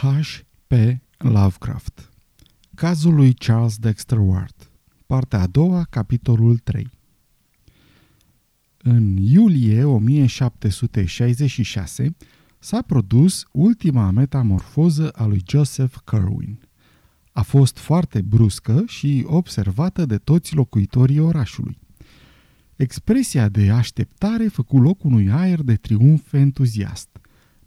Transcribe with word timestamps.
H.P. 0.00 0.74
Lovecraft 1.18 2.10
Cazul 2.74 3.14
lui 3.14 3.32
Charles 3.32 3.76
Dexter 3.76 4.18
Ward 4.18 4.70
Partea 5.06 5.40
a 5.40 5.46
doua, 5.46 5.86
capitolul 5.90 6.58
3 6.58 6.90
În 8.82 9.16
iulie 9.16 9.84
1766 9.84 12.16
s-a 12.58 12.82
produs 12.82 13.44
ultima 13.52 14.10
metamorfoză 14.10 15.08
a 15.08 15.26
lui 15.26 15.42
Joseph 15.48 15.96
Kerwin. 16.04 16.60
A 17.32 17.42
fost 17.42 17.78
foarte 17.78 18.22
bruscă 18.22 18.84
și 18.86 19.24
observată 19.26 20.06
de 20.06 20.18
toți 20.18 20.54
locuitorii 20.54 21.18
orașului. 21.18 21.78
Expresia 22.76 23.48
de 23.48 23.70
așteptare 23.70 24.48
făcu 24.48 24.80
loc 24.80 25.04
unui 25.04 25.30
aer 25.30 25.62
de 25.62 25.74
triumf 25.74 26.32
entuziast. 26.32 27.09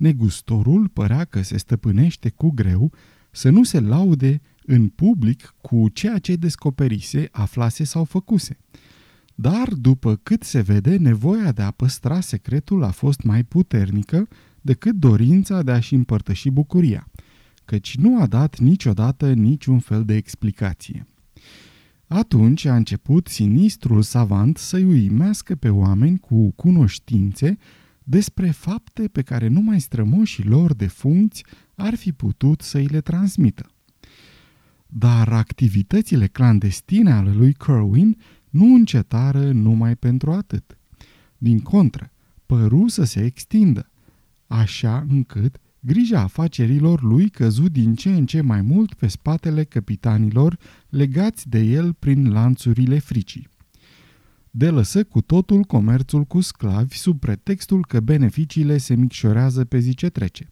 Negustorul 0.04 0.88
părea 0.88 1.24
că 1.24 1.42
se 1.42 1.58
stăpânește 1.58 2.30
cu 2.30 2.52
greu 2.52 2.94
să 3.32 3.50
nu 3.50 3.64
se 3.64 3.80
laude 3.80 4.42
în 4.66 4.88
public 4.88 5.56
cu 5.62 5.90
ceea 5.90 6.18
ce 6.18 6.36
descoperise, 6.36 7.28
aflase 7.32 7.84
sau 7.84 8.04
făcuse. 8.04 8.58
Dar, 9.36 9.68
după 9.74 10.16
cât 10.24 10.44
se 10.44 10.62
vede, 10.62 10.98
nevoia 10.98 11.52
de 11.52 11.62
a 11.62 11.72
păstra 11.72 12.20
secretul 12.20 12.84
a 12.84 12.92
fost 12.92 13.22
mai 13.22 13.44
puternică 13.44 14.28
decât 14.62 14.96
dorința 14.96 15.62
de 15.62 15.72
a-și 15.72 15.94
împărtăși 15.94 16.50
bucuria, 16.50 17.08
căci 17.66 17.98
nu 17.98 18.22
a 18.22 18.26
dat 18.26 18.60
niciodată 18.60 19.34
niciun 19.34 19.80
fel 19.80 20.06
de 20.06 20.16
explicație. 20.16 21.08
Atunci 22.08 22.66
a 22.66 22.76
început 22.76 23.28
sinistrul 23.28 24.02
savant 24.02 24.58
să-i 24.58 24.84
uimească 24.84 25.56
pe 25.56 25.70
oameni 25.70 26.20
cu 26.20 26.52
cunoștințe 26.52 27.58
despre 28.04 28.52
fapte 28.52 29.08
pe 29.08 29.22
care 29.22 29.48
numai 29.48 29.82
strămoșii 29.82 30.44
lor 30.44 30.74
de 30.74 30.88
funcți 30.88 31.44
ar 31.76 31.96
fi 31.96 32.12
putut 32.12 32.62
să 32.62 32.78
îi 32.78 32.86
le 32.86 33.02
transmită. 33.02 33.72
Dar 34.88 35.34
activitățile 35.34 36.28
clandestine 36.28 37.12
ale 37.12 37.32
lui 37.32 37.54
Kerwin 37.54 38.18
nu 38.50 38.74
încetară 38.74 39.52
numai 39.52 39.96
pentru 39.96 40.32
atât. 40.32 40.78
Din 41.38 41.60
contră, 41.60 42.12
păru 42.46 42.88
să 42.88 43.04
se 43.04 43.26
extindă, 43.26 43.90
așa 44.48 45.06
încât 45.10 45.58
grija 45.80 46.20
afacerilor 46.20 47.02
lui 47.02 47.30
căzu 47.30 47.68
din 47.68 47.96
ce 47.96 48.10
în 48.10 48.26
ce 48.26 48.42
mai 48.42 48.62
mult 48.62 48.94
pe 48.94 49.08
spatele 49.08 49.64
capitanilor 49.64 50.58
legați 50.90 51.50
de 51.50 51.60
el 51.60 51.94
prin 51.94 52.32
lanțurile 52.32 53.00
fricii 53.00 53.52
de 54.56 54.70
lăsă 54.70 55.04
cu 55.04 55.22
totul 55.22 55.64
comerțul 55.64 56.24
cu 56.24 56.42
sclavi 56.42 56.98
sub 56.98 57.20
pretextul 57.20 57.86
că 57.86 58.00
beneficiile 58.00 58.78
se 58.78 58.96
micșorează 58.96 59.66
pe 59.66 59.80
zi 59.80 59.94
ce 59.94 60.10
trece. 60.10 60.52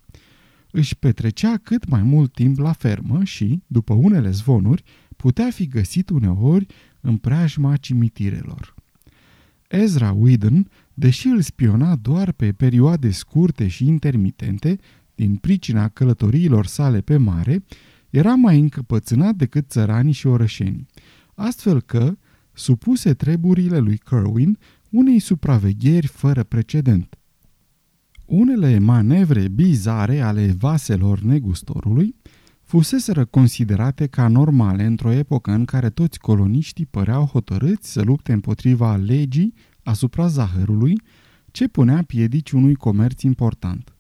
Își 0.72 0.96
petrecea 0.96 1.58
cât 1.64 1.88
mai 1.90 2.02
mult 2.02 2.34
timp 2.34 2.58
la 2.60 2.72
fermă 2.72 3.24
și, 3.24 3.62
după 3.68 3.94
unele 3.94 4.32
zvonuri, 4.32 4.84
putea 5.16 5.50
fi 5.50 5.68
găsit 5.68 6.10
uneori 6.10 6.66
în 7.02 7.18
preajma 7.18 7.76
cimitirelor. 7.76 8.76
Ezra 9.68 10.12
Whedon, 10.12 10.70
deși 10.94 11.28
îl 11.28 11.42
spiona 11.42 11.96
doar 11.96 12.32
pe 12.32 12.52
perioade 12.52 13.12
scurte 13.12 13.68
și 13.68 13.88
intermitente, 13.88 14.78
din 15.16 15.36
pricina 15.36 15.88
călătoriilor 15.88 16.66
sale 16.66 17.02
pe 17.02 17.18
mare, 17.18 17.64
era 18.10 18.36
mai 18.36 18.60
încăpățânat 18.60 19.36
decât 19.36 19.70
țăranii 19.70 20.12
și 20.12 20.28
orășenii, 20.28 20.88
astfel 21.34 21.82
că, 21.82 22.18
supuse 22.54 23.14
treburile 23.14 23.78
lui 23.78 23.98
Kerwin 23.98 24.58
unei 24.90 25.20
supravegheri 25.20 26.08
fără 26.08 26.44
precedent. 26.44 27.16
Unele 28.26 28.80
manevre 28.80 29.48
bizare 29.48 30.20
ale 30.20 30.56
vaselor 30.60 31.20
negustorului 31.20 32.16
fuseseră 32.62 33.26
considerate 33.26 34.08
ca 34.08 34.28
normale 34.28 34.84
într-o 34.84 35.12
epocă 35.12 35.52
în 35.52 35.66
care 35.66 35.90
toți 35.90 36.20
coloniștii 36.20 36.86
păreau 36.86 37.26
hotărâți 37.26 37.92
să 37.92 38.02
lupte 38.02 38.34
împotriva 38.34 38.96
legii 38.96 39.54
asupra 39.84 40.28
zahărului, 40.28 41.02
ce 41.52 41.68
punea 41.68 42.04
piedici 42.04 42.52
unui 42.52 42.76
comerț 42.76 43.22
important. 43.22 43.96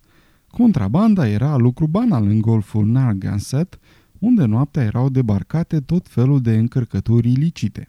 Contrabanda 0.48 1.28
era 1.28 1.56
lucru 1.56 1.88
banal 1.88 2.28
în 2.28 2.42
golful 2.42 2.86
Narragansett, 2.86 3.80
unde 4.20 4.46
noaptea 4.46 4.84
erau 4.84 5.10
debarcate 5.10 5.80
tot 5.80 6.08
felul 6.08 6.42
de 6.42 6.58
încărcături 6.58 7.32
ilicite. 7.32 7.88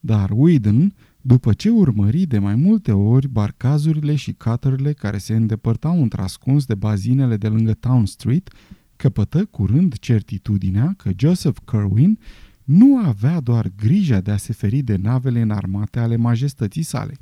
Dar 0.00 0.30
Whedon, 0.32 0.94
după 1.20 1.52
ce 1.52 1.68
urmări 1.68 2.26
de 2.26 2.38
mai 2.38 2.54
multe 2.54 2.92
ori 2.92 3.28
barcazurile 3.28 4.14
și 4.14 4.32
cutter 4.32 4.92
care 4.92 5.18
se 5.18 5.34
îndepărtau 5.34 6.02
într-ascuns 6.02 6.64
de 6.64 6.74
bazinele 6.74 7.36
de 7.36 7.48
lângă 7.48 7.74
Town 7.74 8.06
Street, 8.06 8.50
căpătă 8.96 9.44
curând 9.44 9.98
certitudinea 9.98 10.94
că 10.96 11.10
Joseph 11.16 11.58
Kerwin 11.64 12.18
nu 12.64 12.96
avea 12.96 13.40
doar 13.40 13.72
grija 13.76 14.20
de 14.20 14.30
a 14.30 14.36
se 14.36 14.52
feri 14.52 14.82
de 14.82 14.96
navele 14.96 15.40
înarmate 15.40 15.98
ale 15.98 16.16
majestății 16.16 16.82
sale. 16.82 17.14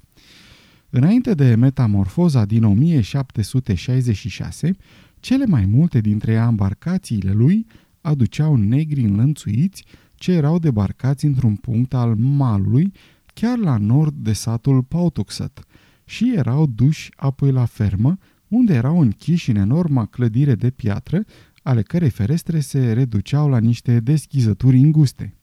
Înainte 0.90 1.34
de 1.34 1.54
metamorfoza 1.54 2.44
din 2.44 2.64
1766, 2.64 4.76
cele 5.20 5.46
mai 5.46 5.66
multe 5.66 6.00
dintre 6.00 6.32
embarcațiile 6.32 7.32
lui 7.32 7.66
aduceau 8.00 8.56
negri 8.56 9.00
înlănțuiți 9.00 9.84
ce 10.18 10.32
erau 10.32 10.58
debarcați 10.58 11.24
într-un 11.24 11.56
punct 11.56 11.94
al 11.94 12.14
malului, 12.14 12.92
chiar 13.34 13.58
la 13.58 13.76
nord 13.76 14.14
de 14.14 14.32
satul 14.32 14.82
Pautuxet, 14.82 15.66
și 16.04 16.32
erau 16.36 16.66
duși 16.66 17.10
apoi 17.16 17.52
la 17.52 17.64
fermă, 17.64 18.18
unde 18.48 18.74
erau 18.74 19.00
închiși 19.00 19.50
în 19.50 19.56
enorma 19.56 20.06
clădire 20.06 20.54
de 20.54 20.70
piatră, 20.70 21.24
ale 21.62 21.82
cărei 21.82 22.10
ferestre 22.10 22.60
se 22.60 22.92
reduceau 22.92 23.48
la 23.48 23.58
niște 23.58 24.00
deschizături 24.00 24.76
înguste. 24.76 25.36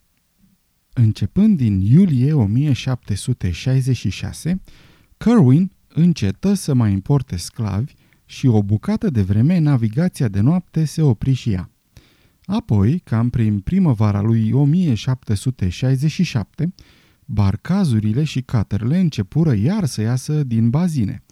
Începând 0.94 1.58
din 1.58 1.80
iulie 1.80 2.34
1766, 2.34 4.62
Kerwin 5.18 5.72
încetă 5.88 6.54
să 6.54 6.74
mai 6.74 6.92
importe 6.92 7.36
sclavi 7.36 7.94
și 8.26 8.48
o 8.48 8.64
bucată 8.64 9.10
de 9.10 9.22
vreme 9.22 9.58
navigația 9.58 10.28
de 10.28 10.40
noapte 10.40 10.86
se 10.86 11.02
opri 11.02 11.34
și 11.34 11.52
ea. 11.52 11.70
Apoi, 12.46 13.00
cam 13.00 13.30
prin 13.30 13.60
primăvara 13.60 14.22
lui 14.22 14.52
1767, 14.52 16.74
barcazurile 17.26 18.24
și 18.24 18.42
caterele 18.42 19.00
începură 19.00 19.54
iar 19.54 19.86
să 19.86 20.02
iasă 20.02 20.44
din 20.44 20.70
bazine, 20.70 21.24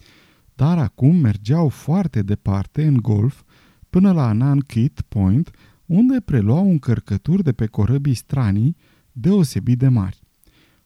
dar 0.54 0.78
acum 0.78 1.16
mergeau 1.16 1.68
foarte 1.68 2.22
departe 2.22 2.86
în 2.86 2.96
golf 2.96 3.42
până 3.90 4.12
la 4.12 4.32
Nankit 4.32 5.00
Point, 5.08 5.50
unde 5.86 6.20
preluau 6.20 6.70
încărcături 6.70 7.42
de 7.42 7.52
pe 7.52 7.66
corăbii 7.66 8.14
stranii 8.14 8.76
deosebit 9.12 9.78
de 9.78 9.88
mari. 9.88 10.22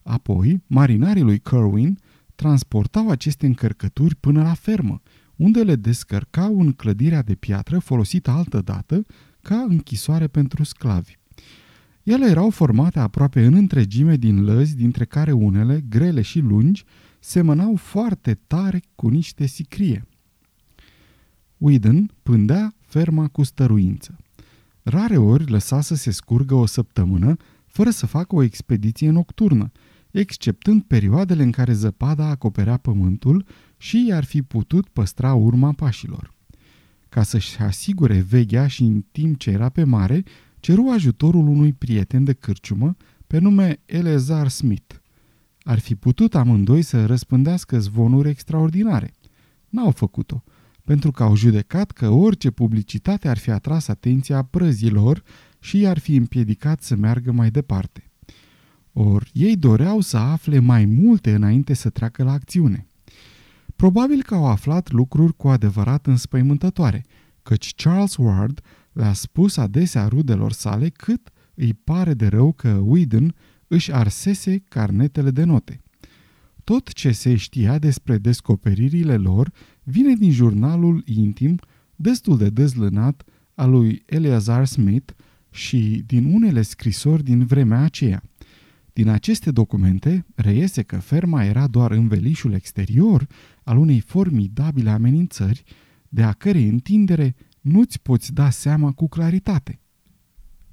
Apoi, 0.03 0.63
marinarii 0.67 1.23
lui 1.23 1.39
Kerwin 1.39 1.99
transportau 2.35 3.11
aceste 3.11 3.47
încărcături 3.47 4.15
până 4.15 4.43
la 4.43 4.55
fermă, 4.55 5.03
unde 5.37 5.63
le 5.63 5.77
descărcau 5.77 6.61
în 6.61 6.73
clădirea 6.73 7.23
de 7.23 7.35
piatră 7.35 7.79
folosită 7.79 8.31
altădată 8.31 9.07
ca 9.49 9.67
închisoare 9.69 10.27
pentru 10.27 10.65
sclavi. 10.65 11.17
Ele 12.03 12.27
erau 12.27 12.51
formate 12.51 12.99
aproape 12.99 13.45
în 13.45 13.55
întregime 13.55 14.17
din 14.17 14.45
lăzi, 14.45 14.77
dintre 14.77 15.05
care 15.05 15.33
unele, 15.33 15.85
grele 15.89 16.23
și 16.23 16.39
lungi, 16.39 16.85
semănau 17.21 17.77
foarte 17.77 18.39
tare 18.47 18.83
cu 18.95 19.09
niște 19.09 19.47
sicrie. 19.47 20.07
Whedon 21.57 22.11
pândea 22.23 22.75
ferma 22.81 23.29
cu 23.29 23.43
stăruință. 23.43 24.17
Rare 24.83 25.17
ori 25.17 25.51
lăsa 25.51 25.81
să 25.81 25.95
se 25.95 26.11
scurgă 26.11 26.55
o 26.55 26.67
săptămână 26.67 27.37
fără 27.67 27.91
să 27.91 28.07
facă 28.07 28.35
o 28.35 28.43
expediție 28.43 29.11
nocturnă, 29.11 29.73
exceptând 30.11 30.83
perioadele 30.83 31.43
în 31.43 31.51
care 31.51 31.73
zăpada 31.73 32.29
acoperea 32.29 32.77
pământul 32.77 33.47
și 33.77 34.07
i-ar 34.09 34.25
fi 34.25 34.43
putut 34.43 34.89
păstra 34.89 35.35
urma 35.35 35.73
pașilor. 35.73 36.37
Ca 37.09 37.23
să-și 37.23 37.59
asigure 37.59 38.21
veghea 38.21 38.67
și 38.67 38.83
în 38.83 39.05
timp 39.13 39.39
ce 39.39 39.51
era 39.51 39.69
pe 39.69 39.85
mare, 39.85 40.23
ceru 40.61 40.89
ajutorul 40.89 41.49
unui 41.49 41.73
prieten 41.73 42.25
de 42.25 42.33
cârciumă 42.33 42.97
pe 43.27 43.39
nume 43.39 43.81
Elezar 43.87 44.49
Smith. 44.49 44.95
Ar 45.63 45.79
fi 45.79 45.95
putut 45.95 46.35
amândoi 46.35 46.83
să 46.83 47.07
răspândească 47.07 47.79
zvonuri 47.79 48.29
extraordinare. 48.29 49.13
N-au 49.69 49.91
făcut-o, 49.91 50.45
pentru 50.85 51.11
că 51.11 51.23
au 51.23 51.37
judecat 51.37 51.91
că 51.91 52.09
orice 52.09 52.51
publicitate 52.51 53.29
ar 53.29 53.39
fi 53.39 53.51
atras 53.51 53.89
atenția 53.89 54.43
prăzilor 54.43 55.23
și 55.61 55.79
i-ar 55.79 55.99
fi 55.99 56.15
împiedicat 56.15 56.83
să 56.83 56.97
meargă 56.97 57.33
mai 57.33 57.51
departe. 57.51 58.11
Or, 58.93 59.29
ei 59.33 59.57
doreau 59.57 60.01
să 60.01 60.17
afle 60.17 60.59
mai 60.59 60.85
multe 60.85 61.35
înainte 61.35 61.75
să 61.75 61.91
treacă 61.91 62.23
la 62.23 62.33
acțiune. 62.33 62.88
Probabil 63.79 64.23
că 64.23 64.35
au 64.35 64.47
aflat 64.47 64.91
lucruri 64.91 65.37
cu 65.37 65.49
adevărat 65.49 66.07
înspăimântătoare, 66.07 67.05
căci 67.43 67.75
Charles 67.75 68.17
Ward 68.17 68.61
le-a 68.93 69.13
spus 69.13 69.57
adesea 69.57 70.09
rudelor 70.09 70.53
sale 70.53 70.89
cât 70.89 71.29
îi 71.55 71.75
pare 71.75 72.15
de 72.15 72.27
rău 72.27 72.53
că 72.53 72.69
Whedon 72.69 73.35
își 73.67 73.93
arsese 73.93 74.63
carnetele 74.69 75.31
de 75.31 75.45
note. 75.45 75.81
Tot 76.65 76.93
ce 76.93 77.13
se 77.13 77.37
știa 77.37 77.79
despre 77.79 78.19
descoperirile 78.19 79.17
lor 79.17 79.53
vine 79.83 80.15
din 80.15 80.31
jurnalul 80.31 81.03
intim, 81.07 81.59
destul 81.97 82.39
de 82.39 82.51
dezlânat, 82.51 83.23
a 83.55 83.67
lui 83.67 84.03
Eleazar 84.07 84.67
Smith 84.67 85.13
și 85.51 86.03
din 86.07 86.35
unele 86.35 86.63
scrisori 86.63 87.23
din 87.23 87.47
vremea 87.47 87.83
aceea. 87.83 88.23
Din 88.99 89.09
aceste 89.09 89.51
documente 89.51 90.27
reiese 90.35 90.83
că 90.83 90.97
ferma 90.97 91.45
era 91.45 91.67
doar 91.67 91.91
învelișul 91.91 92.53
exterior 92.53 93.27
al 93.63 93.77
unei 93.77 94.01
formidabile 94.01 94.91
amenințări, 94.91 95.63
de 96.09 96.23
a 96.23 96.33
cărei 96.33 96.69
întindere 96.69 97.35
nu-ți 97.61 98.01
poți 98.01 98.33
da 98.33 98.51
seama 98.51 98.93
cu 98.93 99.09
claritate. 99.09 99.81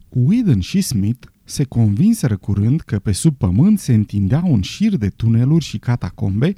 Whedon 0.09 0.59
și 0.59 0.81
Smith 0.81 1.27
se 1.43 1.63
convinseră 1.63 2.37
curând 2.37 2.81
că 2.81 2.99
pe 2.99 3.11
sub 3.11 3.37
pământ 3.37 3.79
se 3.79 3.93
întindea 3.93 4.43
un 4.43 4.61
șir 4.61 4.97
de 4.97 5.09
tuneluri 5.09 5.63
și 5.63 5.77
catacombe 5.77 6.53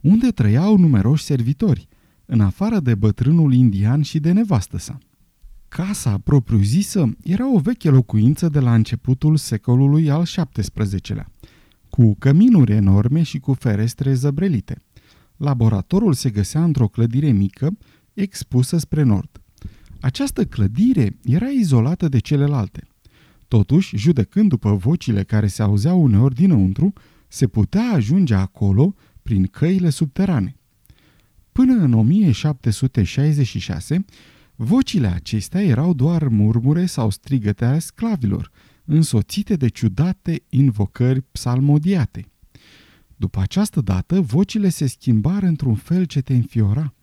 unde 0.00 0.28
trăiau 0.30 0.76
numeroși 0.76 1.24
servitori, 1.24 1.88
în 2.26 2.40
afară 2.40 2.80
de 2.80 2.94
bătrânul 2.94 3.52
indian 3.52 4.02
și 4.02 4.20
de 4.20 4.32
nevastă 4.32 4.78
sa. 4.78 4.98
Casa 5.70 6.18
propriu-zisă 6.18 7.16
era 7.22 7.54
o 7.54 7.58
veche 7.58 7.90
locuință 7.90 8.48
de 8.48 8.58
la 8.58 8.74
începutul 8.74 9.36
secolului 9.36 10.10
al 10.10 10.24
XVII-lea, 10.52 11.32
cu 11.90 12.14
căminuri 12.18 12.72
enorme 12.72 13.22
și 13.22 13.38
cu 13.38 13.52
ferestre 13.52 14.14
zăbrelite. 14.14 14.82
Laboratorul 15.36 16.12
se 16.12 16.30
găsea 16.30 16.64
într-o 16.64 16.88
clădire 16.88 17.30
mică, 17.30 17.78
expusă 18.14 18.78
spre 18.78 19.02
nord. 19.02 19.40
Această 20.00 20.44
clădire 20.44 21.18
era 21.24 21.48
izolată 21.48 22.08
de 22.08 22.18
celelalte. 22.18 22.86
Totuși, 23.48 23.96
judecând 23.96 24.48
după 24.48 24.74
vocile 24.74 25.22
care 25.22 25.46
se 25.46 25.62
auzeau 25.62 26.02
uneori 26.02 26.34
dinăuntru, 26.34 26.92
se 27.28 27.46
putea 27.46 27.90
ajunge 27.92 28.34
acolo 28.34 28.94
prin 29.22 29.46
căile 29.46 29.90
subterane. 29.90 30.56
Până 31.52 31.72
în 31.72 31.92
1766, 31.92 34.04
vocile 34.62 35.06
acestea 35.06 35.62
erau 35.62 35.94
doar 35.94 36.28
murmure 36.28 36.86
sau 36.86 37.10
strigăte 37.10 37.64
ale 37.64 37.78
sclavilor, 37.78 38.50
însoțite 38.84 39.56
de 39.56 39.68
ciudate 39.68 40.42
invocări 40.48 41.20
psalmodiate. 41.22 42.26
După 43.16 43.40
această 43.40 43.80
dată, 43.80 44.20
vocile 44.20 44.68
se 44.68 44.86
schimbară 44.86 45.46
într-un 45.46 45.74
fel 45.74 46.04
ce 46.04 46.20
te 46.20 46.34
înfiora. 46.34 46.94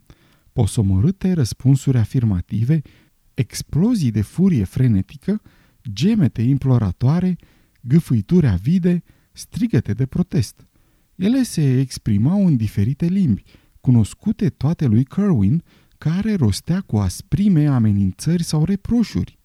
Posomorâte 0.54 1.34
răspunsuri 1.34 1.98
afirmative, 1.98 2.82
explozii 3.34 4.12
de 4.12 4.22
furie 4.22 4.64
frenetică, 4.64 5.42
gemete 5.94 6.42
imploratoare, 6.42 7.36
gâfâituri 7.82 8.48
avide, 8.48 9.04
strigăte 9.32 9.94
de 9.94 10.06
protest. 10.06 10.68
Ele 11.16 11.44
se 11.44 11.80
exprimau 11.80 12.46
în 12.46 12.56
diferite 12.56 13.06
limbi, 13.06 13.44
cunoscute 13.82 14.50
toate 14.50 14.86
lui 14.86 15.04
Kerwin, 15.04 15.64
care 15.98 16.36
rostea 16.36 16.82
cu 16.82 16.98
asprime 16.98 17.68
amenințări 17.68 18.44
sau 18.44 18.64
reproșuri. 18.64 19.40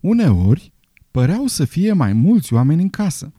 Uneori, 0.00 0.72
păreau 1.10 1.46
să 1.46 1.64
fie 1.64 1.92
mai 1.92 2.12
mulți 2.12 2.52
oameni 2.52 2.82
în 2.82 2.88
casă. 2.88 3.32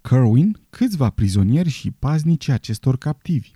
Kerwin, 0.00 0.58
câțiva 0.70 1.10
prizonieri 1.10 1.68
și 1.68 1.90
paznici 1.90 2.48
acestor 2.48 2.98
captivi. 2.98 3.50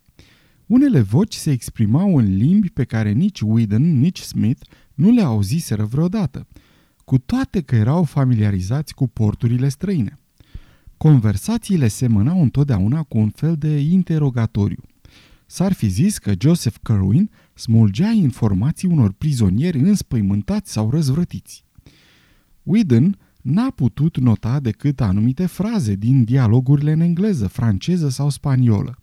Unele 0.67 1.01
voci 1.01 1.35
se 1.35 1.51
exprimau 1.51 2.17
în 2.17 2.37
limbi 2.37 2.71
pe 2.71 2.85
care 2.85 3.13
nici 3.13 3.41
Whedon, 3.41 3.99
nici 3.99 4.21
Smith 4.21 4.67
nu 4.95 5.11
le 5.11 5.23
auziseră 5.23 5.85
vreodată, 5.85 6.47
cu 7.05 7.19
toate 7.19 7.61
că 7.61 7.75
erau 7.75 8.05
familiarizați 8.05 8.95
cu 8.95 9.07
porturile 9.07 9.69
străine. 9.69 10.19
Conversațiile 10.97 11.89
semănau 11.89 12.43
întotdeauna 12.43 13.03
cu 13.03 13.19
un 13.19 13.29
fel 13.29 13.57
de 13.57 13.79
interogatoriu. 13.79 14.83
S-ar 15.53 15.73
fi 15.73 15.89
zis 15.89 16.19
că 16.19 16.33
Joseph 16.41 16.77
Kerwin 16.83 17.31
smulgea 17.55 18.11
informații 18.11 18.89
unor 18.89 19.13
prizonieri 19.13 19.79
înspăimântați 19.79 20.73
sau 20.73 20.91
răzvrătiți. 20.91 21.65
Whedon 22.63 23.19
n-a 23.43 23.71
putut 23.71 24.19
nota 24.19 24.61
decât 24.61 25.01
anumite 25.01 25.47
fraze 25.47 25.95
din 25.95 26.25
dialogurile 26.25 26.93
în 26.93 27.01
engleză, 27.01 27.47
franceză 27.47 28.09
sau 28.09 28.29
spaniolă. 28.29 28.99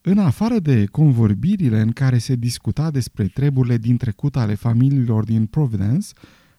În 0.00 0.18
afară 0.18 0.58
de 0.58 0.84
convorbirile 0.84 1.80
în 1.80 1.92
care 1.92 2.18
se 2.18 2.34
discuta 2.34 2.90
despre 2.90 3.26
treburile 3.26 3.76
din 3.76 3.96
trecut 3.96 4.36
ale 4.36 4.54
familiilor 4.54 5.24
din 5.24 5.46
Providence, 5.46 6.08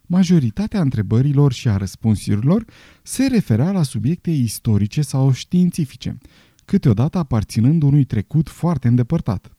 majoritatea 0.05 0.81
întrebărilor 0.81 1.53
și 1.53 1.67
a 1.67 1.77
răspunsurilor 1.77 2.65
se 3.03 3.27
referea 3.27 3.71
la 3.71 3.83
subiecte 3.83 4.31
istorice 4.31 5.01
sau 5.01 5.31
științifice, 5.31 6.17
câteodată 6.67 7.17
aparținând 7.17 7.83
unui 7.83 8.03
trecut 8.03 8.49
foarte 8.49 8.87
îndepărtat. 8.87 9.51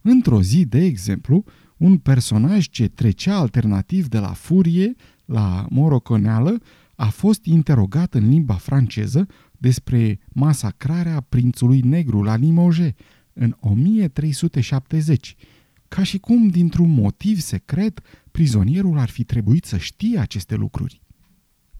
Într-o 0.00 0.42
zi, 0.42 0.64
de 0.64 0.84
exemplu, 0.84 1.44
un 1.76 1.98
personaj 1.98 2.68
ce 2.68 2.88
trecea 2.88 3.36
alternativ 3.36 4.08
de 4.08 4.18
la 4.18 4.32
furie 4.32 4.94
la 5.24 5.66
moroconeală 5.70 6.58
a 6.94 7.08
fost 7.08 7.44
interogat 7.44 8.14
în 8.14 8.28
limba 8.28 8.54
franceză 8.54 9.26
despre 9.58 10.18
masacrarea 10.28 11.20
prințului 11.20 11.80
negru 11.80 12.22
la 12.22 12.36
Limoges 12.36 12.92
în 13.32 13.56
1370, 13.60 15.34
ca 15.88 16.02
și 16.02 16.18
cum, 16.18 16.48
dintr-un 16.48 16.90
motiv 16.90 17.38
secret, 17.38 18.00
prizonierul 18.30 18.98
ar 18.98 19.08
fi 19.08 19.24
trebuit 19.24 19.64
să 19.64 19.76
știe 19.76 20.18
aceste 20.18 20.54
lucruri. 20.54 21.00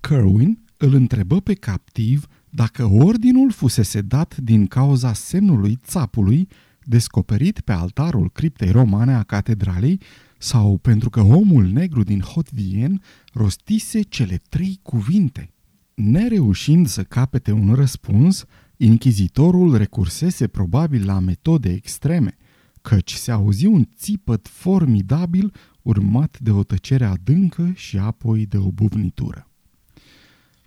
Kerwin 0.00 0.64
îl 0.76 0.94
întrebă 0.94 1.40
pe 1.40 1.54
captiv 1.54 2.26
dacă 2.54 2.84
ordinul 2.84 3.50
fusese 3.50 4.00
dat 4.00 4.36
din 4.36 4.66
cauza 4.66 5.12
semnului 5.12 5.78
țapului 5.84 6.48
descoperit 6.82 7.60
pe 7.60 7.72
altarul 7.72 8.30
criptei 8.30 8.70
romane 8.70 9.14
a 9.14 9.22
catedralei 9.22 10.00
sau 10.38 10.78
pentru 10.78 11.10
că 11.10 11.20
omul 11.20 11.64
negru 11.64 12.02
din 12.02 12.20
Hotvien 12.20 13.02
rostise 13.32 14.00
cele 14.00 14.40
trei 14.48 14.78
cuvinte. 14.82 15.52
Nereușind 15.94 16.86
să 16.86 17.02
capete 17.02 17.52
un 17.52 17.74
răspuns, 17.74 18.44
inchizitorul 18.76 19.76
recursese 19.76 20.46
probabil 20.46 21.04
la 21.04 21.18
metode 21.18 21.72
extreme, 21.72 22.36
căci 22.82 23.12
se 23.12 23.30
auzi 23.30 23.66
un 23.66 23.88
țipăt 23.96 24.48
formidabil 24.48 25.52
urmat 25.82 26.38
de 26.40 26.50
o 26.50 26.62
tăcere 26.62 27.04
adâncă 27.04 27.72
și 27.74 27.98
apoi 27.98 28.46
de 28.46 28.56
o 28.56 28.70
buvnitură. 28.70 29.48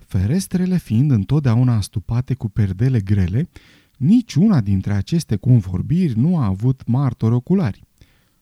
Ferestrele 0.07 0.77
fiind 0.77 1.11
întotdeauna 1.11 1.75
astupate 1.75 2.33
cu 2.33 2.49
perdele 2.49 2.99
grele, 2.99 3.49
nici 3.97 4.33
una 4.33 4.61
dintre 4.61 4.93
aceste 4.93 5.35
convorbiri 5.35 6.19
nu 6.19 6.37
a 6.37 6.45
avut 6.45 6.81
martori 6.85 7.33
oculari. 7.33 7.83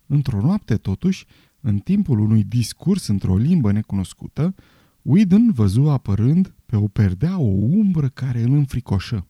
Într-o 0.06 0.42
noapte, 0.42 0.76
totuși, 0.76 1.26
în 1.62 1.78
timpul 1.78 2.20
unui 2.20 2.44
discurs 2.44 3.08
într-o 3.08 3.38
limbă 3.38 3.72
necunoscută, 3.72 4.56
Whedon 5.02 5.52
văzu 5.52 5.82
apărând 5.82 6.54
pe 6.66 6.76
o 6.76 6.88
perdea 6.88 7.40
o 7.40 7.52
umbră 7.54 8.10
care 8.10 8.42
îl 8.42 8.52
înfricoșă. 8.52 9.28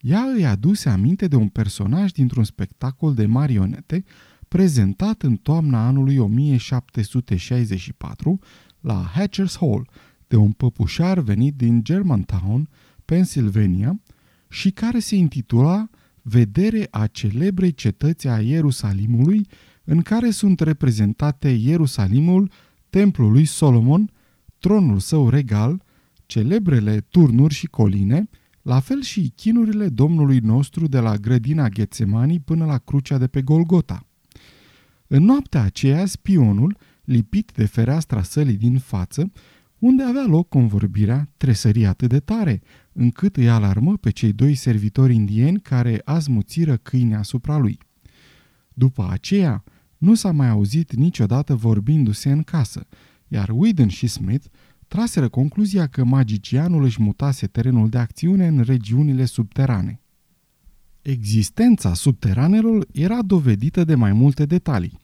Ea 0.00 0.20
îi 0.20 0.46
aduse 0.46 0.88
aminte 0.88 1.28
de 1.28 1.36
un 1.36 1.48
personaj 1.48 2.10
dintr-un 2.10 2.44
spectacol 2.44 3.14
de 3.14 3.26
marionete 3.26 4.04
prezentat 4.48 5.22
în 5.22 5.36
toamna 5.36 5.86
anului 5.86 6.18
1764 6.18 8.38
la 8.80 9.12
Hatcher's 9.16 9.56
Hall 9.60 9.88
de 10.32 10.38
un 10.38 10.52
păpușar 10.52 11.18
venit 11.18 11.56
din 11.56 11.84
Germantown, 11.84 12.68
Pennsylvania, 13.04 14.00
și 14.48 14.70
care 14.70 14.98
se 14.98 15.16
intitula 15.16 15.88
Vedere 16.22 16.86
a 16.90 17.06
celebrei 17.06 17.72
cetăți 17.72 18.28
a 18.28 18.40
Ierusalimului, 18.40 19.46
în 19.84 20.02
care 20.02 20.30
sunt 20.30 20.60
reprezentate 20.60 21.48
Ierusalimul, 21.48 22.50
templul 22.90 23.32
lui 23.32 23.44
Solomon, 23.44 24.10
tronul 24.58 24.98
său 24.98 25.28
regal, 25.28 25.82
celebrele 26.26 27.00
turnuri 27.00 27.54
și 27.54 27.66
coline, 27.66 28.28
la 28.62 28.80
fel 28.80 29.02
și 29.02 29.32
chinurile 29.36 29.88
Domnului 29.88 30.38
nostru 30.38 30.86
de 30.86 30.98
la 30.98 31.16
grădina 31.16 31.68
Ghețemanii 31.68 32.40
până 32.40 32.64
la 32.64 32.78
crucea 32.78 33.18
de 33.18 33.26
pe 33.26 33.42
Golgota. 33.42 34.06
În 35.06 35.24
noaptea 35.24 35.62
aceea, 35.62 36.06
spionul, 36.06 36.76
lipit 37.04 37.52
de 37.54 37.64
fereastra 37.64 38.22
sălii 38.22 38.56
din 38.56 38.78
față, 38.78 39.32
unde 39.82 40.02
avea 40.02 40.24
loc 40.26 40.48
convorbirea, 40.48 41.28
tresării 41.36 41.86
atât 41.86 42.08
de 42.08 42.18
tare, 42.18 42.62
încât 42.92 43.36
îi 43.36 43.48
alarmă 43.48 43.96
pe 43.96 44.10
cei 44.10 44.32
doi 44.32 44.54
servitori 44.54 45.14
indieni 45.14 45.60
care 45.60 46.00
azmuțiră 46.04 46.76
câine 46.76 47.16
asupra 47.16 47.56
lui. 47.56 47.78
După 48.72 49.08
aceea, 49.10 49.64
nu 49.98 50.14
s-a 50.14 50.32
mai 50.32 50.48
auzit 50.48 50.94
niciodată 50.94 51.54
vorbindu-se 51.54 52.30
în 52.30 52.42
casă, 52.42 52.86
iar 53.28 53.48
Whedon 53.50 53.88
și 53.88 54.06
Smith 54.06 54.46
traseră 54.88 55.28
concluzia 55.28 55.86
că 55.86 56.04
magicianul 56.04 56.84
își 56.84 57.02
mutase 57.02 57.46
terenul 57.46 57.88
de 57.88 57.98
acțiune 57.98 58.46
în 58.46 58.60
regiunile 58.60 59.24
subterane. 59.24 60.00
Existența 61.02 61.94
subteranelor 61.94 62.86
era 62.92 63.22
dovedită 63.22 63.84
de 63.84 63.94
mai 63.94 64.12
multe 64.12 64.46
detalii. 64.46 65.01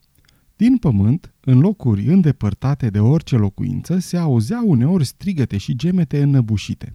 Din 0.59 0.77
pământ, 0.77 1.33
în 1.39 1.59
locuri 1.59 2.05
îndepărtate 2.05 2.89
de 2.89 2.99
orice 2.99 3.35
locuință, 3.35 3.99
se 3.99 4.17
auzeau 4.17 4.69
uneori 4.69 5.05
strigăte 5.05 5.57
și 5.57 5.75
gemete 5.75 6.21
înnăbușite. 6.21 6.93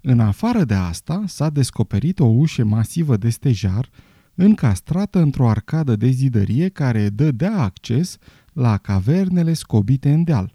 În 0.00 0.20
afară 0.20 0.64
de 0.64 0.74
asta, 0.74 1.22
s-a 1.26 1.50
descoperit 1.50 2.20
o 2.20 2.24
ușă 2.24 2.64
masivă 2.64 3.16
de 3.16 3.28
stejar, 3.28 3.90
încastrată 4.34 5.18
într-o 5.18 5.48
arcadă 5.48 5.96
de 5.96 6.08
zidărie 6.08 6.68
care 6.68 7.08
dădea 7.08 7.58
acces 7.58 8.16
la 8.52 8.76
cavernele 8.76 9.52
scobite 9.52 10.12
în 10.12 10.24
deal. 10.24 10.52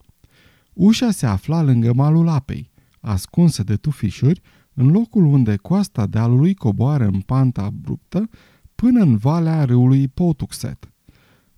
Ușa 0.73 1.11
se 1.11 1.25
afla 1.25 1.61
lângă 1.61 1.93
malul 1.93 2.27
apei, 2.27 2.71
ascunsă 2.99 3.63
de 3.63 3.75
tufișuri, 3.75 4.41
în 4.73 4.87
locul 4.87 5.25
unde 5.25 5.55
coasta 5.55 6.07
dealului 6.07 6.53
coboară 6.53 7.05
în 7.05 7.19
panta 7.19 7.61
abruptă 7.61 8.29
până 8.75 9.01
în 9.01 9.17
valea 9.17 9.63
râului 9.63 10.07
Potuxet. 10.07 10.92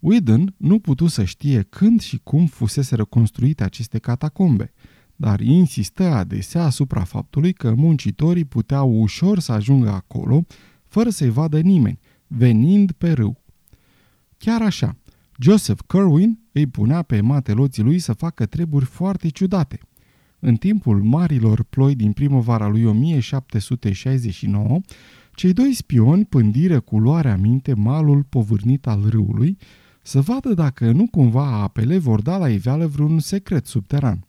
Whedon 0.05 0.53
nu 0.57 0.79
putu 0.79 1.07
să 1.07 1.23
știe 1.23 1.61
când 1.61 2.01
și 2.01 2.19
cum 2.23 2.45
fusese 2.45 2.95
reconstruite 2.95 3.63
aceste 3.63 3.99
catacombe, 3.99 4.73
dar 5.15 5.39
insistă 5.39 6.03
adesea 6.03 6.63
asupra 6.63 7.03
faptului 7.03 7.53
că 7.53 7.73
muncitorii 7.73 8.45
puteau 8.45 9.01
ușor 9.01 9.39
să 9.39 9.51
ajungă 9.51 9.89
acolo, 9.89 10.45
fără 10.87 11.09
să-i 11.09 11.29
vadă 11.29 11.59
nimeni, 11.59 11.99
venind 12.27 12.91
pe 12.91 13.11
râu. 13.11 13.43
Chiar 14.37 14.61
așa, 14.61 14.97
Joseph 15.39 15.81
Kerwin 15.87 16.39
îi 16.51 16.67
punea 16.67 17.01
pe 17.01 17.21
mateloții 17.21 17.83
lui 17.83 17.99
să 17.99 18.13
facă 18.13 18.45
treburi 18.45 18.85
foarte 18.85 19.29
ciudate. 19.29 19.79
În 20.39 20.55
timpul 20.55 21.03
marilor 21.03 21.63
ploi 21.63 21.95
din 21.95 22.11
primăvara 22.11 22.67
lui 22.67 22.85
1769, 22.85 24.79
cei 25.33 25.53
doi 25.53 25.73
spioni 25.73 26.25
pândiră 26.25 26.79
cu 26.79 26.99
luarea 26.99 27.37
minte 27.37 27.73
malul 27.73 28.23
povârnit 28.23 28.87
al 28.87 29.05
râului, 29.09 29.57
să 30.07 30.21
vadă 30.21 30.53
dacă 30.53 30.91
nu 30.91 31.07
cumva 31.07 31.61
apele 31.61 31.97
vor 31.97 32.21
da 32.21 32.37
la 32.37 32.49
iveală 32.49 32.87
vreun 32.87 33.19
secret 33.19 33.65
subteran. 33.65 34.27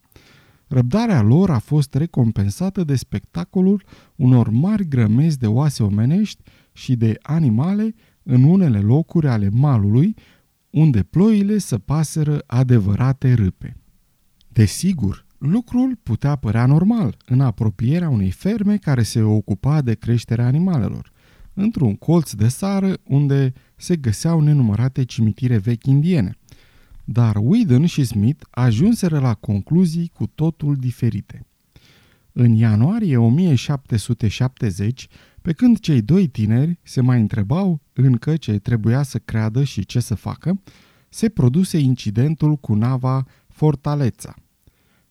Răbdarea 0.66 1.22
lor 1.22 1.50
a 1.50 1.58
fost 1.58 1.94
recompensată 1.94 2.84
de 2.84 2.96
spectacolul 2.96 3.82
unor 4.16 4.50
mari 4.50 4.88
grămezi 4.88 5.38
de 5.38 5.46
oase 5.46 5.82
omenești 5.82 6.42
și 6.72 6.96
de 6.96 7.18
animale 7.22 7.94
în 8.22 8.42
unele 8.42 8.78
locuri 8.78 9.28
ale 9.28 9.48
malului, 9.52 10.14
unde 10.70 11.02
ploile 11.02 11.58
să 11.58 11.78
paseră 11.78 12.42
adevărate 12.46 13.32
râpe. 13.32 13.76
Desigur, 14.48 15.26
lucrul 15.38 15.98
putea 16.02 16.36
părea 16.36 16.66
normal 16.66 17.16
în 17.26 17.40
apropierea 17.40 18.08
unei 18.08 18.30
ferme 18.30 18.76
care 18.76 19.02
se 19.02 19.22
ocupa 19.22 19.82
de 19.82 19.94
creșterea 19.94 20.46
animalelor, 20.46 21.12
într-un 21.54 21.94
colț 21.94 22.32
de 22.32 22.48
sară 22.48 22.94
unde 23.04 23.52
se 23.76 23.96
găseau 23.96 24.40
nenumărate 24.40 25.04
cimitire 25.04 25.56
vechi 25.58 25.86
indiene. 25.86 26.38
Dar 27.04 27.36
Whedon 27.36 27.86
și 27.86 28.04
Smith 28.04 28.44
ajunseră 28.50 29.18
la 29.18 29.34
concluzii 29.34 30.10
cu 30.14 30.26
totul 30.26 30.76
diferite. 30.76 31.46
În 32.32 32.54
ianuarie 32.54 33.16
1770, 33.16 35.08
pe 35.42 35.52
când 35.52 35.78
cei 35.78 36.02
doi 36.02 36.26
tineri 36.26 36.78
se 36.82 37.00
mai 37.00 37.20
întrebau 37.20 37.80
încă 37.92 38.36
ce 38.36 38.58
trebuia 38.58 39.02
să 39.02 39.18
creadă 39.18 39.64
și 39.64 39.84
ce 39.84 40.00
să 40.00 40.14
facă, 40.14 40.60
se 41.08 41.28
produse 41.28 41.78
incidentul 41.78 42.56
cu 42.56 42.74
nava 42.74 43.24
Fortaleza. 43.48 44.34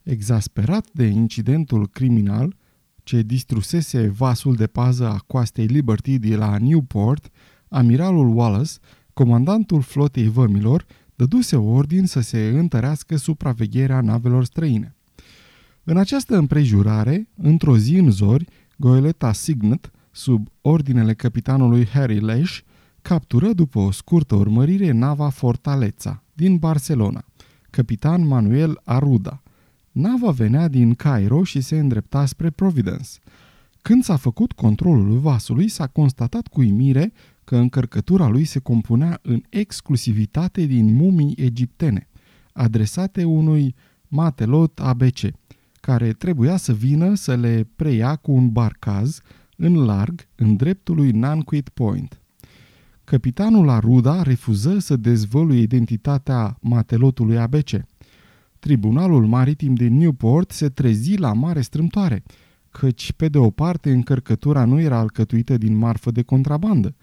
Exasperat 0.03 0.88
de 0.91 1.05
incidentul 1.05 1.88
criminal 1.88 2.55
ce 3.03 3.22
distrusese 3.22 4.07
vasul 4.07 4.55
de 4.55 4.67
pază 4.67 5.10
a 5.10 5.17
coastei 5.17 5.65
Liberty 5.65 6.19
de 6.19 6.36
la 6.36 6.57
Newport, 6.57 7.29
amiralul 7.75 8.38
Wallace, 8.38 8.72
comandantul 9.13 9.82
flotei 9.82 10.27
vămilor, 10.27 10.86
dăduse 11.15 11.55
ordin 11.55 12.05
să 12.05 12.20
se 12.20 12.48
întărească 12.48 13.15
supravegherea 13.15 14.01
navelor 14.01 14.46
străine. 14.46 14.96
În 15.84 15.98
această 15.98 16.38
împrejurare, 16.38 17.27
într-o 17.36 17.77
zi 17.77 17.96
în 17.96 18.12
zori, 18.12 18.48
goeleta 18.77 19.34
Signet, 19.34 19.91
sub 20.12 20.48
ordinele 20.62 21.13
capitanului 21.13 21.88
Harry 21.88 22.20
Lesh, 22.20 22.60
captură 23.01 23.53
după 23.53 23.79
o 23.79 23.91
scurtă 23.91 24.36
urmărire 24.36 24.91
nava 24.91 25.29
Fortaleza 25.29 26.24
din 26.34 26.58
Barcelona, 26.58 27.25
capitan 27.70 28.27
Manuel 28.27 28.82
Aruda. 28.84 29.41
Nava 29.91 30.32
venea 30.32 30.67
din 30.67 30.94
Cairo 30.94 31.44
și 31.44 31.62
se 31.62 31.79
îndrepta 31.79 32.25
spre 32.25 32.50
Providence. 32.50 33.10
Când 33.82 34.03
s-a 34.03 34.15
făcut 34.15 34.51
controlul 34.51 35.17
vasului, 35.17 35.67
s-a 35.67 35.88
constatat 35.88 36.48
cu 36.48 36.62
imire 36.62 37.13
că 37.46 37.56
încărcătura 37.56 38.28
lui 38.28 38.44
se 38.44 38.60
compunea 38.60 39.20
în 39.22 39.42
exclusivitate 39.50 40.66
din 40.66 40.94
mumii 40.94 41.36
egiptene, 41.38 42.08
adresate 42.54 43.24
unui 43.24 43.75
matelot 44.08 44.80
ABC, 44.80 45.20
care 45.74 46.12
trebuia 46.12 46.58
să 46.58 46.74
vină 46.74 47.14
să 47.14 47.36
le 47.36 47.68
preia 47.75 48.16
cu 48.16 48.32
un 48.32 48.52
barcaz 48.52 49.22
în 49.58 49.86
larg 49.86 50.28
în 50.36 50.56
dreptul 50.56 50.96
lui 50.96 51.12
Nanquit 51.12 51.70
Point. 51.70 52.20
Capitanul 53.04 53.70
Aruda 53.70 54.22
refuză 54.22 54.80
să 54.80 54.96
dezvăluie 54.96 55.62
identitatea 55.62 56.58
matelotului 56.62 57.38
ABC. 57.38 57.70
Tribunalul 58.60 59.25
maritim 59.25 59.74
din 59.74 59.98
Newport 59.98 60.52
se 60.52 60.70
trezi 60.70 61.18
la 61.18 61.34
mare 61.34 61.62
strâmtoare, 61.62 62.24
căci, 62.70 63.12
pe 63.12 63.28
de 63.28 63.38
o 63.38 63.50
parte, 63.50 63.92
încărcătura 63.92 64.66
nu 64.66 64.80
era 64.80 64.98
alcătuită 64.98 65.58
din 65.58 65.75
marfă 65.75 66.12
de 66.12 66.22
contrabandă, 66.22 66.96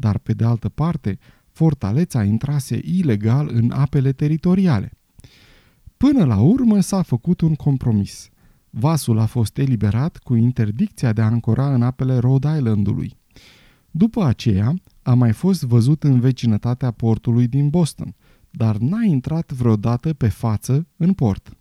dar 0.00 0.18
pe 0.18 0.32
de 0.32 0.44
altă 0.44 0.68
parte, 0.68 1.18
fortaleța 1.50 2.24
intrase 2.24 2.80
ilegal 2.84 3.50
în 3.52 3.70
apele 3.70 4.12
teritoriale. 4.12 4.92
Până 5.96 6.24
la 6.24 6.40
urmă 6.40 6.80
s-a 6.80 7.02
făcut 7.02 7.40
un 7.40 7.54
compromis. 7.54 8.28
Vasul 8.70 9.18
a 9.18 9.26
fost 9.26 9.58
eliberat 9.58 10.16
cu 10.16 10.34
interdicția 10.34 11.12
de 11.12 11.20
a 11.20 11.24
ancora 11.24 11.74
în 11.74 11.82
apele 11.82 12.18
Rhode 12.18 12.48
Islandului. 12.56 13.18
După 13.90 14.24
aceea, 14.24 14.74
a 15.02 15.14
mai 15.14 15.32
fost 15.32 15.62
văzut 15.62 16.02
în 16.04 16.20
vecinătatea 16.20 16.90
portului 16.90 17.46
din 17.46 17.68
Boston, 17.68 18.14
dar 18.50 18.76
n-a 18.76 19.04
intrat 19.04 19.52
vreodată 19.52 20.12
pe 20.12 20.28
față 20.28 20.86
în 20.96 21.12
port. 21.12 21.56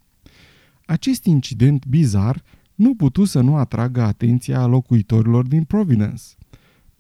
Acest 0.86 1.26
incident 1.26 1.86
bizar 1.86 2.44
nu 2.76 2.96
putu 2.96 3.24
să 3.24 3.42
nu 3.42 3.56
atragă 3.56 4.02
atenția 4.02 4.66
locuitorilor 4.66 5.48
din 5.48 5.64
Providence. 5.64 6.24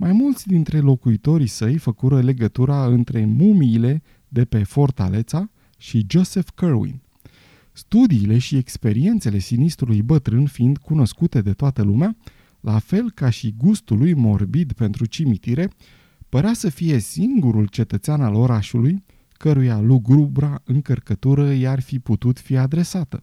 Mai 0.01 0.11
mulți 0.11 0.47
dintre 0.47 0.79
locuitorii 0.79 1.47
săi 1.47 1.77
făcură 1.77 2.21
legătura 2.21 2.85
între 2.85 3.25
mumiile 3.25 4.01
de 4.27 4.45
pe 4.45 4.63
Fortaleța 4.63 5.51
și 5.77 6.05
Joseph 6.09 6.49
Kerwin. 6.55 7.01
Studiile 7.71 8.37
și 8.37 8.55
experiențele 8.55 9.37
sinistrului 9.37 10.01
bătrân 10.01 10.45
fiind 10.45 10.77
cunoscute 10.77 11.41
de 11.41 11.53
toată 11.53 11.81
lumea, 11.81 12.17
la 12.59 12.79
fel 12.79 13.11
ca 13.11 13.29
și 13.29 13.53
gustul 13.57 13.97
lui 13.97 14.13
morbid 14.13 14.71
pentru 14.71 15.05
cimitire, 15.05 15.69
părea 16.29 16.53
să 16.53 16.69
fie 16.69 16.99
singurul 16.99 17.67
cetățean 17.67 18.21
al 18.21 18.33
orașului 18.33 19.03
căruia 19.37 19.79
lugrubra 19.79 20.61
încărcătură 20.63 21.51
i-ar 21.53 21.79
fi 21.79 21.99
putut 21.99 22.39
fi 22.39 22.57
adresată. 22.57 23.21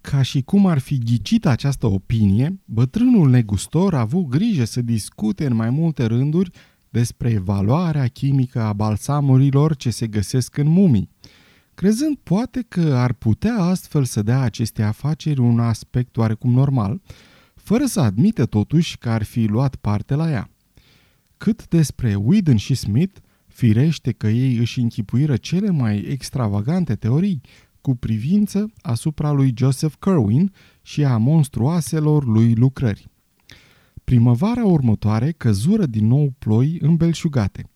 Ca 0.00 0.22
și 0.22 0.42
cum 0.42 0.66
ar 0.66 0.78
fi 0.78 0.98
ghicit 0.98 1.46
această 1.46 1.86
opinie, 1.86 2.60
bătrânul 2.64 3.30
negustor 3.30 3.94
a 3.94 4.00
avut 4.00 4.28
grijă 4.28 4.64
să 4.64 4.82
discute 4.82 5.46
în 5.46 5.54
mai 5.54 5.70
multe 5.70 6.04
rânduri 6.04 6.50
despre 6.90 7.38
valoarea 7.38 8.06
chimică 8.06 8.60
a 8.60 8.72
balsamurilor 8.72 9.76
ce 9.76 9.90
se 9.90 10.06
găsesc 10.06 10.56
în 10.56 10.68
mumii, 10.68 11.10
crezând 11.74 12.16
poate 12.22 12.64
că 12.68 12.94
ar 12.94 13.12
putea 13.12 13.54
astfel 13.54 14.04
să 14.04 14.22
dea 14.22 14.40
aceste 14.40 14.82
afaceri 14.82 15.40
un 15.40 15.60
aspect 15.60 16.16
oarecum 16.16 16.50
normal, 16.50 17.00
fără 17.54 17.84
să 17.84 18.00
admită 18.00 18.46
totuși 18.46 18.98
că 18.98 19.10
ar 19.10 19.22
fi 19.22 19.44
luat 19.44 19.76
parte 19.76 20.14
la 20.14 20.30
ea. 20.30 20.50
Cât 21.36 21.68
despre 21.68 22.14
Whedon 22.14 22.56
și 22.56 22.74
Smith, 22.74 23.18
firește 23.46 24.12
că 24.12 24.28
ei 24.28 24.56
își 24.56 24.80
închipuiră 24.80 25.36
cele 25.36 25.70
mai 25.70 25.98
extravagante 25.98 26.94
teorii, 26.94 27.40
cu 27.88 27.94
privință 27.94 28.72
asupra 28.80 29.30
lui 29.30 29.54
Joseph 29.56 29.94
Kerwin 29.98 30.52
și 30.82 31.04
a 31.04 31.16
monstruoaselor 31.16 32.24
lui 32.24 32.54
lucrări. 32.54 33.08
Primăvara 34.04 34.64
următoare 34.64 35.32
căzură 35.32 35.86
din 35.86 36.06
nou 36.06 36.34
ploi 36.38 36.78
îmbelșugate 36.80 37.70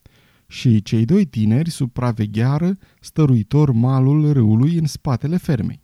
și 0.46 0.82
cei 0.82 1.04
doi 1.04 1.24
tineri 1.24 1.70
supravegheară 1.70 2.78
stăruitor 3.00 3.70
malul 3.70 4.32
râului 4.32 4.76
în 4.76 4.86
spatele 4.86 5.36
fermei. 5.36 5.80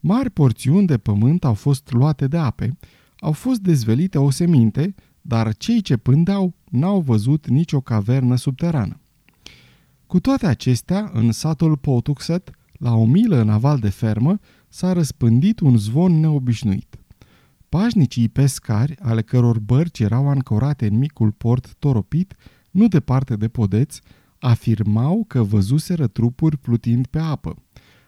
Mari 0.00 0.30
porțiuni 0.30 0.86
de 0.86 0.98
pământ 0.98 1.44
au 1.44 1.54
fost 1.54 1.92
luate 1.92 2.26
de 2.26 2.36
ape, 2.36 2.78
au 3.18 3.32
fost 3.32 3.60
dezvelite 3.60 4.18
o 4.18 4.30
seminte, 4.30 4.94
dar 5.20 5.56
cei 5.56 5.80
ce 5.80 5.96
pândeau 5.96 6.54
n-au 6.70 7.00
văzut 7.00 7.48
nicio 7.48 7.80
cavernă 7.80 8.36
subterană. 8.36 9.00
Cu 10.06 10.20
toate 10.20 10.46
acestea, 10.46 11.10
în 11.12 11.32
satul 11.32 11.76
Potuxet, 11.76 12.50
la 12.78 12.94
o 12.94 13.04
milă 13.04 13.40
în 13.40 13.48
aval 13.48 13.78
de 13.78 13.88
fermă, 13.88 14.38
s-a 14.68 14.92
răspândit 14.92 15.60
un 15.60 15.76
zvon 15.76 16.20
neobișnuit. 16.20 16.98
Pașnicii 17.68 18.28
pescari, 18.28 18.94
ale 19.00 19.22
căror 19.22 19.58
bărci 19.58 20.00
erau 20.00 20.28
ancorate 20.28 20.86
în 20.86 20.98
micul 20.98 21.32
port 21.32 21.74
toropit, 21.78 22.34
nu 22.70 22.88
departe 22.88 23.36
de 23.36 23.48
podeț, 23.48 23.98
afirmau 24.38 25.24
că 25.28 25.42
văzuseră 25.42 26.06
trupuri 26.06 26.56
plutind 26.56 27.06
pe 27.06 27.18
apă. 27.18 27.56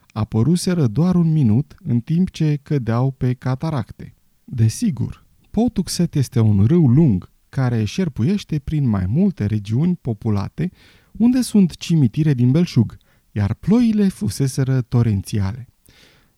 Apăruseră 0.09 0.87
doar 0.87 1.15
un 1.15 1.33
minut 1.33 1.75
în 1.83 2.01
timp 2.01 2.31
ce 2.31 2.59
cădeau 2.63 3.11
pe 3.11 3.35
cataracte. 3.35 4.15
Desigur, 4.45 5.27
Potuxet 5.51 6.15
este 6.15 6.41
un 6.41 6.65
râu 6.65 6.87
lung 6.87 7.31
care 7.49 7.85
șerpuiește 7.85 8.59
prin 8.59 8.89
mai 8.89 9.07
multe 9.07 9.47
regiuni 9.47 9.99
populate 10.01 10.71
unde 11.13 11.41
sunt 11.41 11.77
cimitire 11.77 12.35
din 12.35 12.51
belșug– 12.51 12.97
iar 13.33 13.55
ploile 13.55 14.09
fuseseră 14.09 14.81
torențiale. 14.81 15.69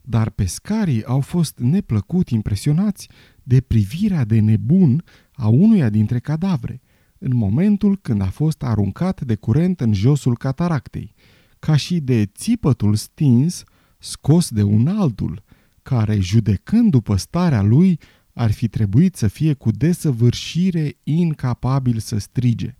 Dar 0.02 0.30
pescarii 0.30 1.04
au 1.04 1.20
fost 1.20 1.59
neplăcut 1.59 2.28
impresionați 2.28 3.09
de 3.42 3.61
privirea 3.61 4.25
de 4.25 4.40
nebun 4.40 5.04
a 5.32 5.49
unuia 5.49 5.88
dintre 5.88 6.18
cadavre, 6.18 6.80
în 7.18 7.37
momentul 7.37 7.99
când 8.02 8.20
a 8.20 8.30
fost 8.30 8.62
aruncat 8.62 9.20
de 9.20 9.35
curent 9.35 9.80
în 9.80 9.92
josul 9.92 10.37
cataractei, 10.37 11.14
ca 11.59 11.76
și 11.76 12.00
de 12.00 12.26
țipătul 12.26 12.94
stins 12.94 13.62
scos 13.99 14.50
de 14.50 14.62
un 14.62 14.87
altul, 14.87 15.42
care, 15.82 16.20
judecând 16.20 16.90
după 16.90 17.16
starea 17.16 17.62
lui, 17.62 17.99
ar 18.32 18.50
fi 18.50 18.68
trebuit 18.68 19.16
să 19.16 19.28
fie 19.28 19.54
cu 19.54 19.70
desăvârșire 19.70 20.97
incapabil 21.02 21.99
să 21.99 22.18
strige. 22.18 22.76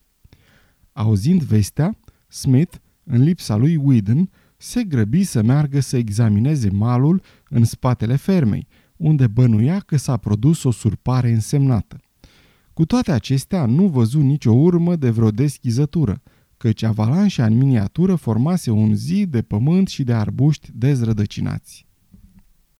Auzind 0.93 1.43
vestea, 1.43 1.99
Smith, 2.29 2.77
în 3.05 3.23
lipsa 3.23 3.57
lui 3.57 3.77
Whedon, 3.77 4.31
se 4.57 4.85
grăbi 4.85 5.25
să 5.25 5.43
meargă 5.43 5.81
să 5.81 5.97
examineze 5.97 6.71
malul 6.71 7.23
în 7.49 7.65
spatele 7.65 8.17
fermei, 8.17 8.67
unde 8.97 9.27
bănuia 9.27 9.79
că 9.79 9.97
s-a 9.97 10.17
produs 10.17 10.63
o 10.63 10.71
surpare 10.71 11.33
însemnată. 11.33 12.01
Cu 12.73 12.87
toate 12.87 13.13
acestea, 13.13 13.67
nu 13.67 13.89
văzu 13.89 14.21
nicio 14.21 14.53
urmă 14.53 14.97
de 14.97 15.11
vreo 15.11 15.31
deschizătură, 15.31 16.23
căci 16.57 16.83
avalanșa 16.83 17.45
în 17.45 17.57
miniatură 17.57 18.15
formase 18.15 18.71
un 18.71 18.95
zid 18.95 19.31
de 19.31 19.43
pământ 19.43 19.89
și 19.89 20.03
de 20.03 20.13
arbuști 20.13 20.71
dezrădăcinați. 20.75 21.87